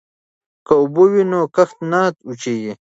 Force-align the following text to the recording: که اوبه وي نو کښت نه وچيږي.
که 0.65 0.73
اوبه 0.81 1.03
وي 1.11 1.23
نو 1.31 1.39
کښت 1.55 1.77
نه 1.91 2.01
وچيږي. 2.27 2.69